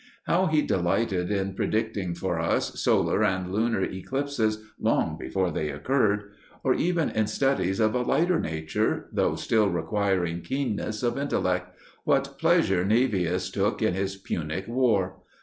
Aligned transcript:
How 0.23 0.47
he 0.47 0.63
delighted 0.63 1.29
in 1.29 1.53
predicting 1.53 2.15
for 2.15 2.39
us 2.39 2.81
solar 2.81 3.23
and 3.23 3.51
lunar 3.51 3.83
eclipses 3.83 4.63
long 4.79 5.15
before 5.15 5.51
they 5.51 5.69
occurred! 5.69 6.31
Or 6.63 6.73
again 6.73 7.11
in 7.11 7.27
studies 7.27 7.79
of 7.79 7.93
a 7.93 8.01
lighter 8.01 8.39
nature, 8.39 9.09
though 9.13 9.35
still 9.35 9.69
requiring 9.69 10.41
keenness 10.41 11.03
of 11.03 11.19
intellect, 11.19 11.77
what 12.03 12.39
pleasure 12.39 12.83
Naevius 12.83 13.51
took 13.51 13.83
in 13.83 13.93
his 13.93 14.15
Punic 14.15 14.67
War! 14.67 15.19